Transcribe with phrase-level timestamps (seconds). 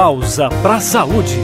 [0.00, 1.36] pausa para a saúde.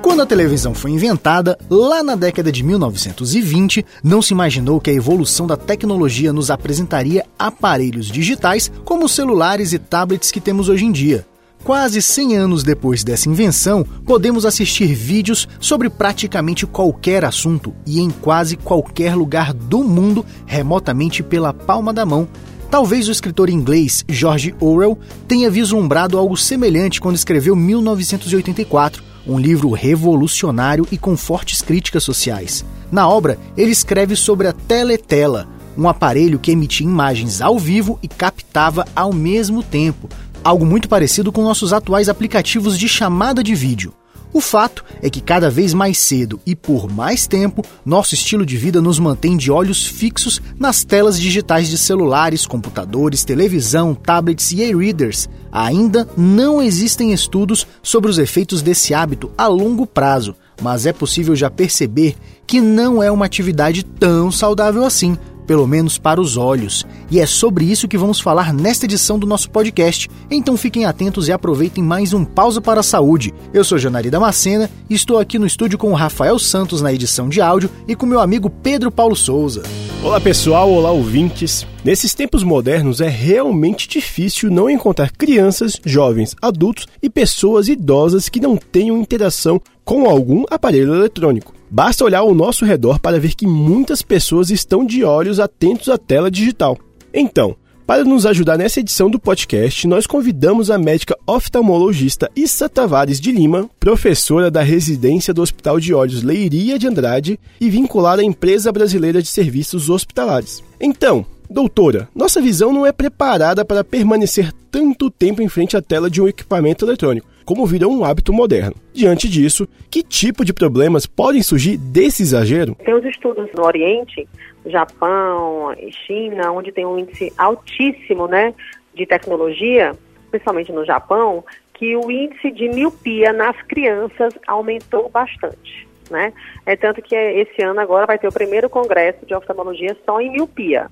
[0.00, 4.94] Quando a televisão foi inventada, lá na década de 1920, não se imaginou que a
[4.94, 10.92] evolução da tecnologia nos apresentaria aparelhos digitais como celulares e tablets que temos hoje em
[10.92, 11.26] dia.
[11.62, 18.10] Quase 100 anos depois dessa invenção, podemos assistir vídeos sobre praticamente qualquer assunto e em
[18.10, 22.26] quase qualquer lugar do mundo, remotamente pela palma da mão.
[22.70, 29.70] Talvez o escritor inglês George Orwell tenha vislumbrado algo semelhante quando escreveu 1984, um livro
[29.70, 32.64] revolucionário e com fortes críticas sociais.
[32.90, 35.46] Na obra, ele escreve sobre a teletela,
[35.76, 40.08] um aparelho que emitia imagens ao vivo e captava ao mesmo tempo,
[40.42, 43.92] algo muito parecido com nossos atuais aplicativos de chamada de vídeo.
[44.32, 48.56] O fato é que cada vez mais cedo e por mais tempo, nosso estilo de
[48.56, 54.62] vida nos mantém de olhos fixos nas telas digitais de celulares, computadores, televisão, tablets e
[54.62, 55.28] e-readers.
[55.50, 61.34] Ainda não existem estudos sobre os efeitos desse hábito a longo prazo, mas é possível
[61.34, 62.14] já perceber
[62.46, 65.18] que não é uma atividade tão saudável assim
[65.50, 66.86] pelo menos para os olhos.
[67.10, 70.08] E é sobre isso que vamos falar nesta edição do nosso podcast.
[70.30, 73.34] Então fiquem atentos e aproveitem mais um Pausa para a Saúde.
[73.52, 77.28] Eu sou Janari Damascena e estou aqui no estúdio com o Rafael Santos na edição
[77.28, 79.64] de áudio e com meu amigo Pedro Paulo Souza.
[80.04, 81.66] Olá pessoal, olá ouvintes.
[81.84, 88.38] Nesses tempos modernos é realmente difícil não encontrar crianças, jovens, adultos e pessoas idosas que
[88.38, 91.59] não tenham interação com algum aparelho eletrônico.
[91.70, 95.96] Basta olhar ao nosso redor para ver que muitas pessoas estão de olhos atentos à
[95.96, 96.76] tela digital.
[97.14, 97.54] Então,
[97.86, 103.30] para nos ajudar nessa edição do podcast, nós convidamos a médica oftalmologista Issa Tavares de
[103.30, 108.72] Lima, professora da residência do Hospital de Olhos Leiria de Andrade e vinculada à Empresa
[108.72, 110.62] Brasileira de Serviços Hospitalares.
[110.80, 116.08] Então, doutora, nossa visão não é preparada para permanecer tanto tempo em frente à tela
[116.08, 118.76] de um equipamento eletrônico como virou um hábito moderno.
[118.92, 122.76] Diante disso, que tipo de problemas podem surgir desse exagero?
[122.76, 124.28] Tem os estudos no Oriente,
[124.66, 125.74] Japão,
[126.06, 128.54] China, onde tem um índice altíssimo né,
[128.94, 129.96] de tecnologia,
[130.30, 131.44] principalmente no Japão,
[131.74, 135.88] que o índice de miopia nas crianças aumentou bastante.
[136.08, 136.32] Né?
[136.64, 140.30] É tanto que esse ano agora vai ter o primeiro congresso de oftalmologia só em
[140.30, 140.88] miopia.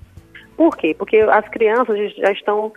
[0.59, 0.93] Por quê?
[0.93, 2.73] Porque as crianças já estão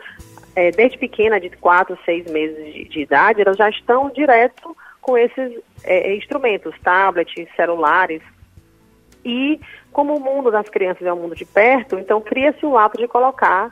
[0.56, 5.18] é, desde pequena, de 4, 6 meses de, de, idade, elas já estão direto com
[5.18, 8.22] esses é, instrumentos, tablets, celulares.
[9.26, 9.60] E
[9.92, 13.08] como o mundo das crianças é um mundo de perto, então cria-se o hábito de
[13.08, 13.72] colocar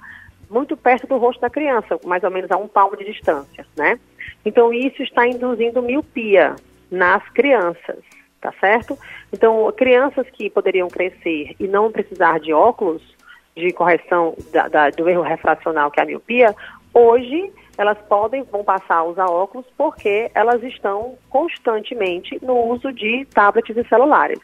[0.50, 4.00] muito perto do rosto da criança, mais ou menos a um palmo de distância, né?
[4.44, 6.56] Então isso está induzindo miopia
[6.90, 8.00] nas crianças,
[8.42, 8.98] tá certo?
[9.32, 13.19] Então crianças que poderiam crescer e não precisar de óculos,
[13.56, 16.56] de correção da, da, do erro refracional, que é a miopia,
[16.94, 23.26] hoje elas podem, vão passar a usar óculos porque elas estão constantemente no uso de
[23.34, 24.40] tablets e celulares.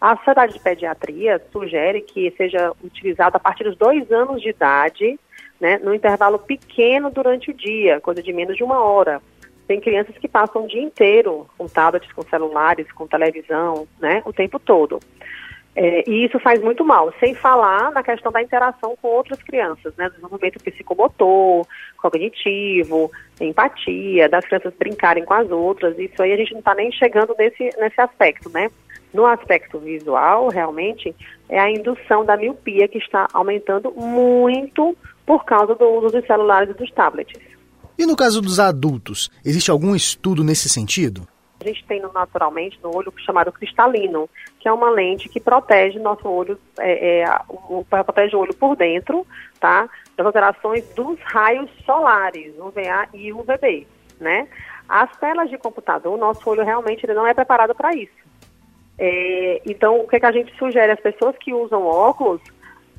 [0.00, 5.18] A Sociedade de Pediatria sugere que seja utilizado a partir dos dois anos de idade,
[5.60, 9.22] né, no intervalo pequeno durante o dia, coisa de menos de uma hora.
[9.66, 14.32] Tem crianças que passam o dia inteiro com tablets, com celulares, com televisão, né, o
[14.32, 15.00] tempo todo.
[15.76, 19.92] É, e isso faz muito mal, sem falar na questão da interação com outras crianças,
[19.96, 20.08] né?
[20.08, 25.98] Desenvolvimento psicomotor, cognitivo, empatia, das crianças brincarem com as outras.
[25.98, 28.70] Isso aí a gente não está nem chegando nesse, nesse aspecto, né?
[29.12, 31.14] No aspecto visual, realmente,
[31.48, 34.96] é a indução da miopia que está aumentando muito
[35.26, 37.40] por causa do uso dos celulares e dos tablets.
[37.98, 41.26] E no caso dos adultos, existe algum estudo nesse sentido?
[41.60, 44.28] A gente tem naturalmente no olho chamado cristalino,
[44.64, 48.74] que é uma lente que protege nosso olho, é, é, o, protege o olho por
[48.74, 49.26] dentro,
[49.60, 49.86] tá?
[50.16, 53.86] Das alterações dos raios solares, UVA e UVB,
[54.18, 54.48] né?
[54.88, 58.24] As telas de computador, nosso olho realmente ele não é preparado para isso.
[58.98, 62.40] É, então, o que, que a gente sugere às pessoas que usam óculos,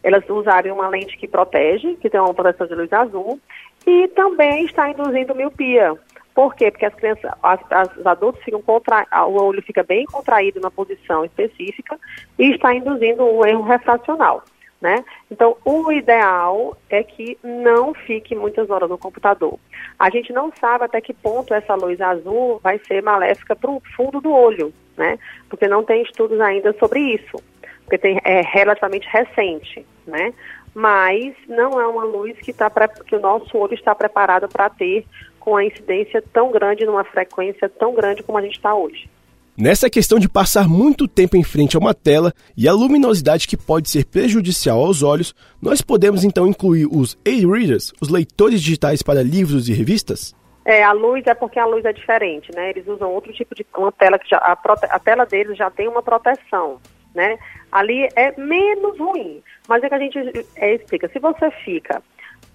[0.03, 3.39] elas usarem uma lente que protege, que tem uma proteção de luz azul,
[3.87, 5.97] e também está induzindo miopia,
[6.35, 6.69] por quê?
[6.69, 10.69] Porque as crianças, as, as, os adultos ficam contra, o olho fica bem contraído na
[10.69, 11.97] posição específica
[12.37, 14.43] e está induzindo um erro refracional.
[14.81, 15.03] Né?
[15.31, 19.57] Então, o ideal é que não fique muitas horas no computador.
[19.97, 23.81] A gente não sabe até que ponto essa luz azul vai ser maléfica para o
[23.95, 25.17] fundo do olho, né?
[25.49, 27.41] Porque não tem estudos ainda sobre isso,
[27.83, 30.33] porque tem, é relativamente recente, né?
[30.73, 32.69] Mas não é uma luz que, tá,
[33.07, 35.05] que o nosso olho está preparado para ter
[35.45, 39.07] com a incidência tão grande, numa frequência tão grande como a gente está hoje.
[39.55, 43.55] Nessa questão de passar muito tempo em frente a uma tela e a luminosidade que
[43.55, 49.23] pode ser prejudicial aos olhos, nós podemos então incluir os e-readers, os leitores digitais para
[49.23, 50.35] livros e revistas?
[50.65, 52.71] É, a luz é porque a luz é diferente, né?
[52.71, 55.69] Eles usam outro tipo de uma tela que já, a, prote, a tela deles já
[55.69, 56.81] tem uma proteção,
[57.13, 57.37] né?
[57.71, 60.17] Ali é menos ruim, mas é que a gente
[60.55, 61.07] é, explica.
[61.09, 62.01] Se você fica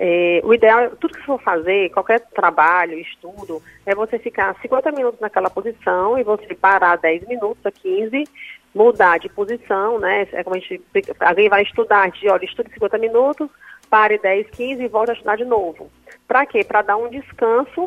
[0.02, 4.90] é, o ideal, tudo que você for fazer, qualquer trabalho, estudo, é você ficar 50
[4.92, 8.24] minutos naquela posição e você parar 10 minutos a 15,
[8.74, 10.26] mudar de posição, né?
[10.32, 10.82] É como a gente,
[11.20, 13.50] alguém vai estudar, de olha, estude 50 minutos,
[13.90, 15.90] pare 10, 15 e volte a estudar de novo.
[16.26, 16.64] Para quê?
[16.64, 17.84] Para dar um descanso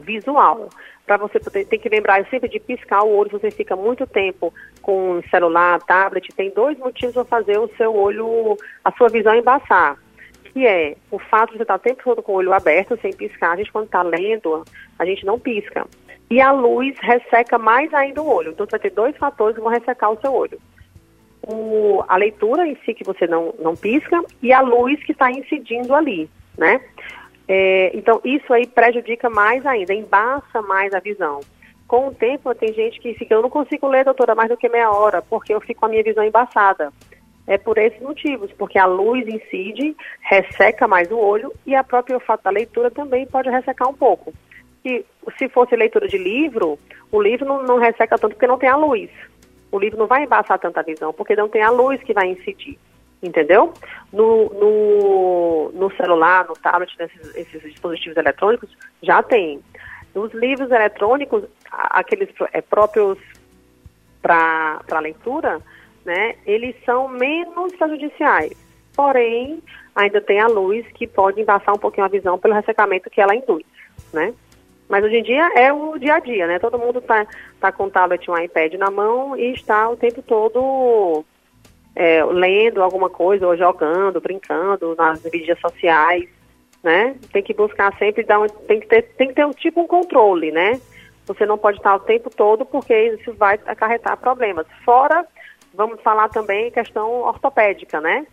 [0.00, 0.68] visual.
[1.06, 4.52] Para você poder, tem que lembrar sempre de piscar o olho, você fica muito tempo
[4.82, 9.96] com celular, tablet, tem dois motivos para fazer o seu olho, a sua visão embaçar
[10.52, 13.12] que é o fato de você estar o tempo todo com o olho aberto, sem
[13.12, 13.52] piscar.
[13.52, 14.64] A gente, quando está lendo,
[14.98, 15.86] a gente não pisca.
[16.28, 18.50] E a luz resseca mais ainda o olho.
[18.50, 20.58] Então, você vai ter dois fatores que vão ressecar o seu olho.
[21.42, 25.30] O, a leitura em si, que você não, não pisca, e a luz que está
[25.30, 26.80] incidindo ali, né?
[27.48, 31.40] É, então, isso aí prejudica mais ainda, embaça mais a visão.
[31.88, 34.68] Com o tempo, tem gente que fica, eu não consigo ler, doutora, mais do que
[34.68, 36.92] meia hora, porque eu fico com a minha visão embaçada
[37.50, 42.14] é por esses motivos, porque a luz incide, resseca mais o olho e a própria
[42.14, 44.32] olfato da leitura também pode ressecar um pouco.
[44.84, 45.04] E
[45.36, 46.78] se fosse leitura de livro,
[47.10, 49.10] o livro não, não resseca tanto porque não tem a luz.
[49.72, 52.78] O livro não vai embaçar tanta visão, porque não tem a luz que vai incidir.
[53.20, 53.74] Entendeu?
[54.12, 58.70] No, no, no celular, no tablet, nesses esses dispositivos eletrônicos,
[59.02, 59.60] já tem.
[60.14, 63.18] Nos livros eletrônicos, aqueles é, próprios
[64.22, 65.60] para leitura,
[66.04, 68.52] né, eles são menos prejudiciais.
[68.94, 69.62] Porém,
[69.94, 73.34] ainda tem a luz que pode embaçar um pouquinho a visão pelo ressecamento que ela
[73.34, 73.64] induz,
[74.12, 74.34] né?
[74.88, 76.58] Mas hoje em dia é o dia a dia, né?
[76.58, 77.24] Todo mundo está
[77.60, 81.24] tá com o tablet, um iPad na mão e está o tempo todo
[81.94, 86.28] é, lendo alguma coisa, ou jogando, brincando nas mídias sociais,
[86.82, 87.14] né?
[87.32, 89.86] Tem que buscar sempre dar um, tem que ter tem que ter um tipo um
[89.86, 90.80] controle, né?
[91.26, 94.66] Você não pode estar o tempo todo porque isso vai acarretar problemas.
[94.84, 95.24] Fora
[95.74, 98.26] Vamos falar também questão ortopédica, né?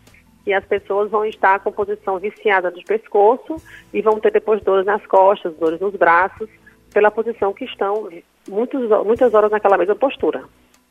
[0.45, 3.57] E as pessoas vão estar com posição viciada do pescoço
[3.93, 6.49] e vão ter depois dores nas costas, dores nos braços,
[6.93, 8.09] pela posição que estão
[8.47, 10.43] muitos, muitas horas naquela mesma postura.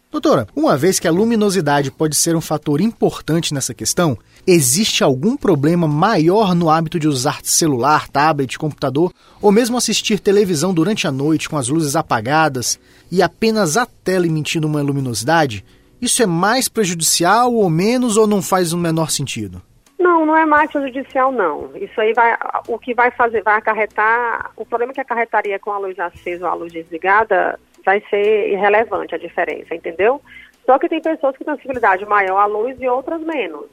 [0.09, 4.17] Doutora, uma vez que a luminosidade pode ser um fator importante nessa questão,
[4.47, 9.13] existe algum problema maior no hábito de usar celular, tablet, computador
[9.43, 12.79] ou mesmo assistir televisão durante a noite com as luzes apagadas
[13.11, 15.65] e apenas a tela emitindo uma luminosidade?
[16.01, 19.63] Isso é mais prejudicial ou menos ou não faz o menor sentido?
[19.99, 21.71] Não, não é mais prejudicial não.
[21.77, 22.37] Isso aí vai,
[22.69, 26.53] o que vai fazer, vai acarretar, o problema que acarretaria com a luz acesa ou
[26.53, 30.21] a luz desligada vai ser irrelevante a diferença, entendeu?
[30.67, 33.67] Só que tem pessoas que têm sensibilidade maior à luz e outras menos,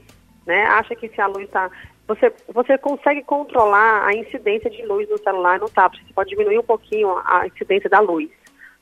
[0.45, 0.63] né?
[0.65, 1.69] Acha que se a luz está
[2.07, 6.05] você, você consegue controlar a incidência de luz no celular e no tablet.
[6.05, 8.29] Você pode diminuir um pouquinho a incidência da luz,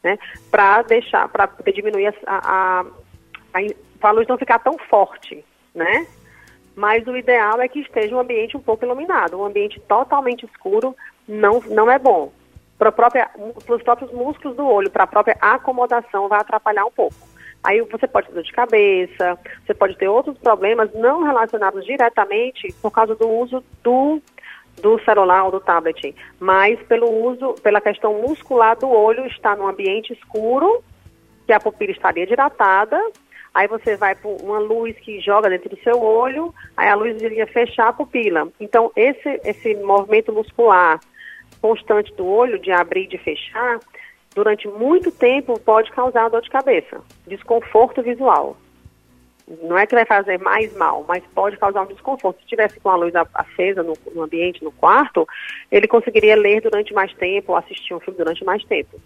[0.04, 0.18] né?
[0.50, 2.86] Para deixar, para diminuir a, a,
[3.54, 5.44] a luz não ficar tão forte,
[5.74, 6.08] né?
[6.76, 9.38] Mas o ideal é que esteja um ambiente um pouco iluminado.
[9.38, 10.96] Um ambiente totalmente escuro
[11.28, 12.32] não, não é bom.
[12.78, 12.90] Para
[13.70, 17.16] os próprios músculos do olho, para a própria acomodação, vai atrapalhar um pouco.
[17.64, 22.74] Aí você pode ter dor de cabeça, você pode ter outros problemas não relacionados diretamente
[22.82, 24.20] por causa do uso do,
[24.82, 29.68] do celular ou do tablet, mas pelo uso, pela questão muscular do olho, estar num
[29.68, 30.84] ambiente escuro,
[31.46, 33.00] que a pupila estaria dilatada,
[33.54, 37.22] aí você vai para uma luz que joga dentro do seu olho, aí a luz
[37.22, 38.48] iria fechar a pupila.
[38.60, 41.00] Então, esse, esse movimento muscular
[41.62, 43.80] constante do olho, de abrir e de fechar,
[44.34, 48.58] durante muito tempo pode causar dor de cabeça, desconforto visual.
[49.64, 52.40] Não é que vai fazer mais mal, mas pode causar um desconforto.
[52.40, 55.28] Se tivesse com a luz acesa no, no ambiente, no quarto,
[55.70, 59.00] ele conseguiria ler durante mais tempo ou assistir um filme durante mais tempo,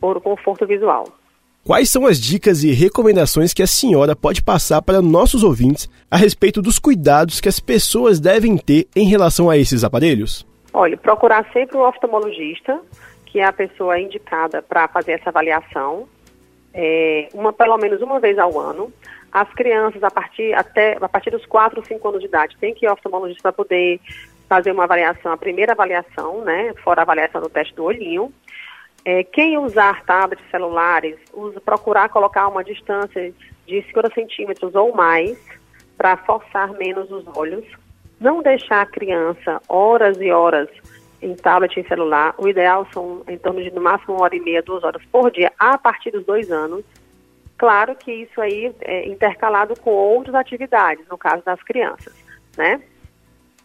[0.00, 1.08] por conforto visual.
[1.62, 6.16] Quais são as dicas e recomendações que a senhora pode passar para nossos ouvintes a
[6.16, 10.46] respeito dos cuidados que as pessoas devem ter em relação a esses aparelhos?
[10.72, 12.80] Olha, procurar sempre o oftalmologista,
[13.26, 16.08] que é a pessoa indicada para fazer essa avaliação,
[16.72, 18.90] é, uma, pelo menos uma vez ao ano.
[19.30, 22.74] As crianças, a partir, até, a partir dos 4 ou 5 anos de idade, tem
[22.74, 24.00] que ir ao oftalmologista para poder
[24.48, 28.32] fazer uma avaliação, a primeira avaliação, né, fora a avaliação do teste do olhinho.
[29.04, 33.32] É, quem usar tablets celulares, usa, procurar colocar uma distância
[33.66, 35.38] de 50 centímetros ou mais
[35.96, 37.64] para forçar menos os olhos.
[38.20, 40.68] Não deixar a criança horas e horas
[41.22, 42.34] em tablet e celular.
[42.38, 45.30] O ideal são em torno de no máximo uma hora e meia, duas horas por
[45.30, 46.84] dia, a partir dos dois anos.
[47.56, 52.14] Claro que isso aí é intercalado com outras atividades, no caso das crianças,
[52.56, 52.80] né?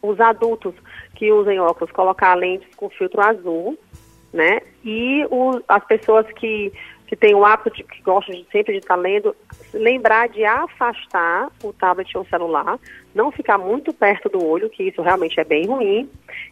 [0.01, 0.75] Os adultos
[1.15, 3.77] que usem óculos, colocar lentes com filtro azul,
[4.36, 4.60] né?
[4.84, 6.72] E o, as pessoas que,
[7.08, 9.34] que têm o hábito, de, que gostam de, sempre de estar lendo,
[9.74, 12.77] lembrar de afastar o tablet ou o celular,
[13.15, 16.10] não ficar muito perto do olho, que isso realmente é bem ruim,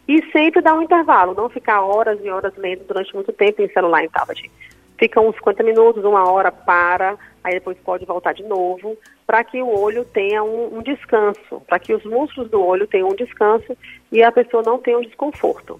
[0.08, 3.68] e sempre dar um intervalo, não ficar horas e horas lendo durante muito tempo em
[3.68, 4.50] celular e tablet.
[4.98, 9.60] Fica uns 50 minutos, uma hora, para, aí depois pode voltar de novo, para que
[9.60, 13.76] o olho tenha um, um descanso, para que os músculos do olho tenham um descanso
[14.10, 15.78] e a pessoa não tenha um desconforto.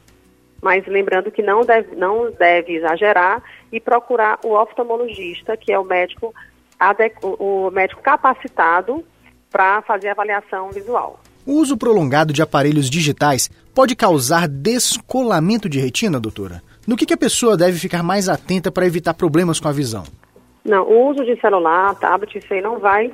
[0.65, 5.85] Mas lembrando que não deve, não deve exagerar e procurar o oftalmologista, que é o
[5.85, 6.33] médico,
[7.23, 9.05] o médico capacitado
[9.53, 11.21] para fazer avaliação visual.
[11.45, 16.63] O uso prolongado de aparelhos digitais pode causar descolamento de retina, doutora?
[16.87, 20.05] No que, que a pessoa deve ficar mais atenta para evitar problemas com a visão?
[20.65, 23.13] Não, o uso de celular, tablet, isso aí não vai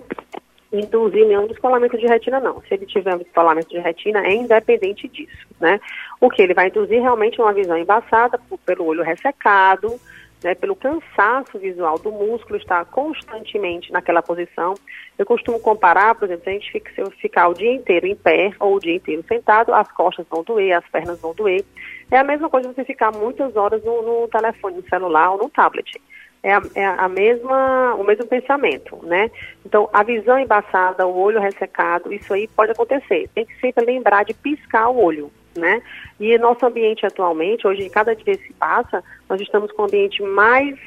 [0.72, 2.60] induzir nenhum descolamento de retina, não.
[2.62, 5.80] Se ele tiver um descolamento de retina, é independente disso, né?
[6.20, 10.00] O que ele vai induzir realmente é uma visão embaçada pelo olho ressecado,
[10.42, 14.74] né, pelo cansaço visual do músculo estar constantemente naquela posição.
[15.18, 18.16] Eu costumo comparar, por exemplo, se a gente fica, se ficar o dia inteiro em
[18.16, 21.64] pé ou o dia inteiro sentado, as costas vão doer, as pernas vão doer.
[22.10, 25.50] É a mesma coisa você ficar muitas horas no, no telefone, no celular ou no
[25.50, 26.00] tablet.
[26.42, 29.30] É a, é a, mesma, o mesmo pensamento, né?
[29.64, 33.28] Então, a visão embaçada, o olho ressecado, isso aí pode acontecer.
[33.34, 35.82] Tem que sempre lembrar de piscar o olho né?
[36.18, 40.78] E nosso ambiente atualmente, hoje, cada dia se passa, nós estamos com um ambiente mais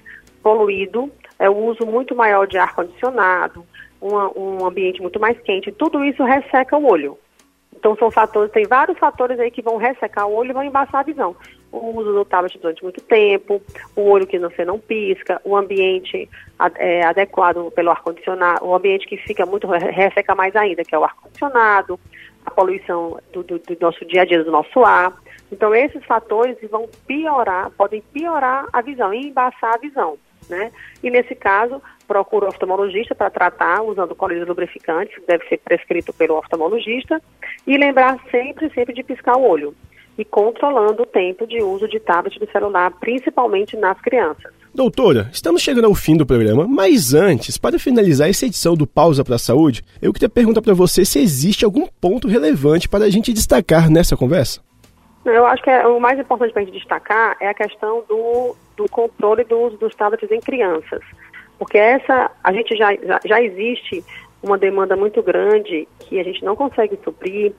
[0.41, 3.65] poluído, é o uso muito maior de ar-condicionado,
[4.01, 7.17] um, um ambiente muito mais quente, tudo isso resseca o olho.
[7.75, 11.01] Então são fatores, tem vários fatores aí que vão ressecar o olho e vão embaçar
[11.01, 11.35] a visão.
[11.73, 13.59] O uso do tablet durante muito tempo,
[13.95, 16.29] o olho que você não pisca, o ambiente
[16.75, 21.03] é, adequado pelo ar-condicionado, o ambiente que fica muito, resseca mais ainda, que é o
[21.03, 21.99] ar-condicionado,
[22.45, 25.13] a poluição do, do, do, nosso dia a dia, do nosso ar.
[25.51, 30.15] Então, esses fatores vão piorar, podem piorar a visão e embaçar a visão.
[30.47, 30.71] Né?
[31.01, 36.13] E nesse caso, procura o oftalmologista para tratar usando colírios lubrificantes, que deve ser prescrito
[36.13, 37.19] pelo oftalmologista,
[37.65, 39.73] e lembrar sempre, sempre de piscar o olho
[40.17, 44.51] e controlando o tempo de uso de tablet do celular, principalmente nas crianças.
[44.73, 49.23] Doutora, estamos chegando ao fim do programa, mas antes, para finalizar essa edição do Pausa
[49.23, 53.09] para a Saúde, eu queria perguntar para você se existe algum ponto relevante para a
[53.09, 54.61] gente destacar nessa conversa.
[55.25, 58.55] Eu acho que é, o mais importante para a gente destacar é a questão do,
[58.75, 61.01] do controle do uso dos tablets em crianças.
[61.57, 64.03] Porque essa, a gente já, já, já existe
[64.41, 67.53] uma demanda muito grande que a gente não consegue suprir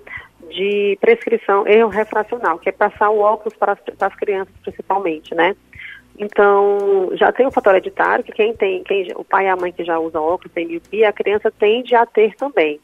[0.50, 5.34] de prescrição erro refracional, que é passar o óculos para as, para as crianças principalmente,
[5.34, 5.54] né?
[6.18, 9.72] Então, já tem o fator hereditário, que quem tem, quem, o pai e a mãe
[9.72, 12.80] que já usam óculos tem miopia, a criança tende a ter também.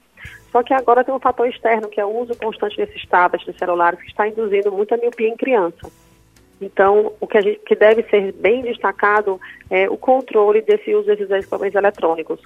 [0.50, 3.57] Só que agora tem um fator externo, que é o uso constante desses tablets, dos
[3.57, 5.90] celulares, que está induzindo muita miopia em criança.
[6.61, 9.40] Então, o que, a gente, que deve ser bem destacado
[9.71, 12.40] é o controle desse uso desses equipamentos eletrônicos.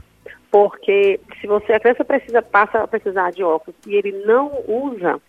[0.50, 5.21] Porque se você, a criança precisa, passa a precisar de óculos e ele não usa,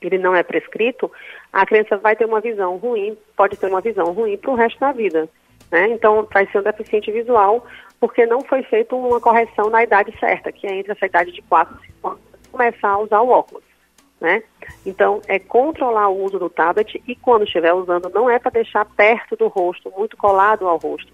[0.00, 1.10] ele não é prescrito,
[1.52, 4.78] a criança vai ter uma visão ruim, pode ter uma visão ruim para o resto
[4.78, 5.28] da vida.
[5.72, 5.88] Né?
[5.88, 7.66] Então, vai ser um deficiente visual
[7.98, 11.42] porque não foi feita uma correção na idade certa, que é entre essa idade de
[11.42, 12.20] 4 e 5 anos,
[12.52, 13.73] começar a usar o óculos
[14.20, 14.42] né?
[14.86, 18.84] Então, é controlar o uso do tablet e quando estiver usando, não é para deixar
[18.84, 21.12] perto do rosto, muito colado ao rosto.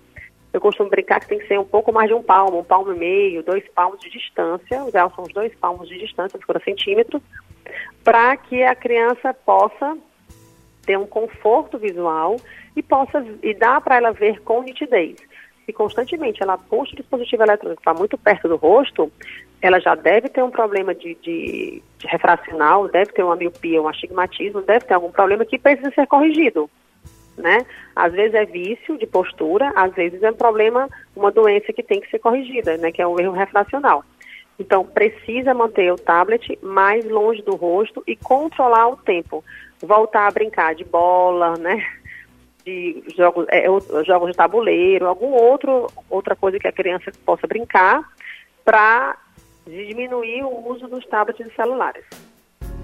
[0.53, 2.93] Eu costumo brincar que tem que ser um pouco mais de um palmo, um palmo
[2.93, 7.23] e meio, dois palmos de distância, ideal são os dois palmos de distância, 50 centímetros,
[8.03, 9.97] para que a criança possa
[10.85, 12.37] ter um conforto visual
[12.75, 15.17] e possa e dá para ela ver com nitidez.
[15.71, 19.09] Se constantemente ela puxa o dispositivo eletrônico para muito perto do rosto,
[19.63, 23.87] ela já deve ter um problema de, de, de refracional, deve ter uma miopia, um
[23.87, 26.69] astigmatismo, deve ter algum problema que precisa ser corrigido.
[27.37, 27.65] Né?
[27.95, 32.01] Às vezes é vício de postura, às vezes é um problema, uma doença que tem
[32.01, 32.91] que ser corrigida, né?
[32.91, 34.05] que é o erro refracional.
[34.59, 39.45] Então, precisa manter o tablet mais longe do rosto e controlar o tempo.
[39.81, 41.81] Voltar a brincar de bola, né?
[42.65, 43.65] De jogos, é,
[44.05, 48.03] jogos de tabuleiro, algum outro, outra coisa que a criança possa brincar
[48.65, 49.17] para
[49.67, 52.05] diminuir o uso dos tablets e celulares.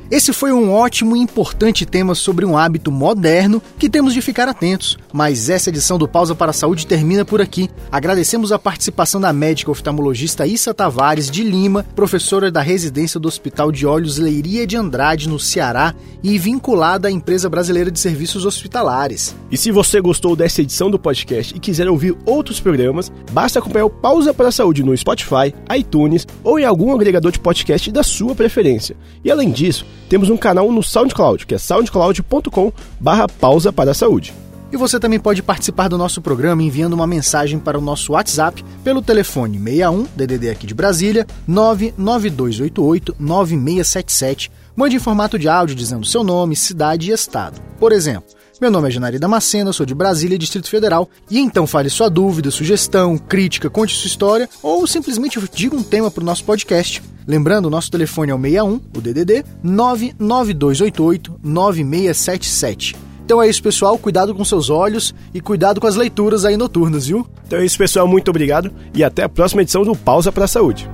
[0.09, 4.49] Esse foi um ótimo e importante tema sobre um hábito moderno que temos de ficar
[4.49, 4.97] atentos.
[5.13, 7.69] Mas essa edição do Pausa para a Saúde termina por aqui.
[7.91, 13.73] Agradecemos a participação da médica oftalmologista Issa Tavares de Lima, professora da residência do Hospital
[13.73, 19.35] de Olhos Leiria de Andrade, no Ceará, e vinculada à Empresa Brasileira de Serviços Hospitalares.
[19.51, 23.87] E se você gostou dessa edição do podcast e quiser ouvir outros programas, basta acompanhar
[23.87, 28.05] o Pausa para a Saúde no Spotify, iTunes ou em algum agregador de podcast da
[28.05, 28.97] sua preferência.
[29.25, 33.95] E além disso, temos um canal no SoundCloud, que é soundcloud.com barra pausa para a
[33.95, 34.33] saúde.
[34.73, 38.65] E você também pode participar do nosso programa enviando uma mensagem para o nosso WhatsApp
[38.83, 44.51] pelo telefone 61 DDD aqui de Brasília 99288 9677.
[44.75, 47.61] Mande em formato de áudio dizendo seu nome, cidade e estado.
[47.79, 48.29] Por exemplo,
[48.61, 52.51] meu nome é Janari Damascena, sou de Brasília, Distrito Federal, e então fale sua dúvida,
[52.51, 57.03] sugestão, crítica, conte sua história ou simplesmente diga um tema para o nosso podcast.
[57.27, 62.97] Lembrando, o nosso telefone é o 61, o DDD, 99288 9677.
[63.25, 63.99] Então é isso, pessoal.
[63.99, 67.27] Cuidado com seus olhos e cuidado com as leituras aí noturnas, viu?
[67.45, 68.07] Então é isso, pessoal.
[68.07, 70.89] Muito obrigado e até a próxima edição do Pausa para a Saúde.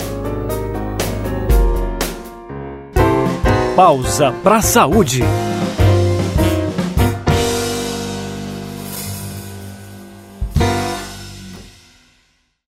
[3.77, 5.23] Pausa para a Saúde.